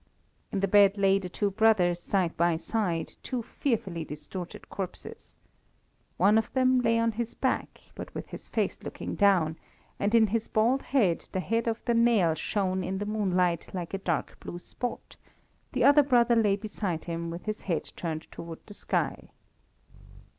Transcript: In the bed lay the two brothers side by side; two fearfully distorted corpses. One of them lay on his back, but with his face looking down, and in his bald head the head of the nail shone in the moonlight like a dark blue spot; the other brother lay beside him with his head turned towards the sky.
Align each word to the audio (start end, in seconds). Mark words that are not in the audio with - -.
In 0.51 0.61
the 0.61 0.67
bed 0.67 0.97
lay 0.97 1.19
the 1.19 1.29
two 1.29 1.51
brothers 1.51 2.01
side 2.01 2.35
by 2.35 2.55
side; 2.55 3.13
two 3.21 3.43
fearfully 3.43 4.03
distorted 4.03 4.67
corpses. 4.67 5.35
One 6.17 6.39
of 6.39 6.51
them 6.53 6.81
lay 6.81 6.97
on 6.97 7.11
his 7.11 7.35
back, 7.35 7.79
but 7.93 8.11
with 8.15 8.29
his 8.29 8.49
face 8.49 8.81
looking 8.81 9.13
down, 9.13 9.57
and 9.99 10.15
in 10.15 10.25
his 10.25 10.47
bald 10.47 10.81
head 10.81 11.29
the 11.33 11.39
head 11.39 11.67
of 11.67 11.85
the 11.85 11.93
nail 11.93 12.33
shone 12.33 12.83
in 12.83 12.97
the 12.97 13.05
moonlight 13.05 13.75
like 13.75 13.93
a 13.93 13.99
dark 13.99 14.39
blue 14.39 14.57
spot; 14.57 15.17
the 15.71 15.83
other 15.83 16.01
brother 16.01 16.35
lay 16.35 16.55
beside 16.55 17.03
him 17.05 17.29
with 17.29 17.45
his 17.45 17.61
head 17.69 17.91
turned 17.95 18.23
towards 18.31 18.63
the 18.65 18.73
sky. 18.73 19.29